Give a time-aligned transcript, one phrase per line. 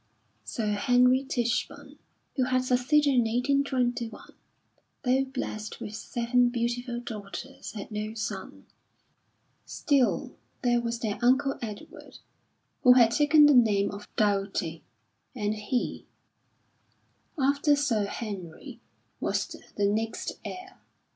[0.43, 1.99] Sir Henry Tichborne,
[2.35, 4.33] who had succeeded in 1821,
[5.03, 8.65] though blessed with seven beautiful daughters, had no son.
[9.63, 12.17] Still there was their uncle Edward,
[12.81, 14.81] who had taken the name of Doughty,
[15.35, 16.07] and he,
[17.39, 18.79] after Sir Henry,
[19.19, 19.45] was
[19.75, 20.79] the next heir.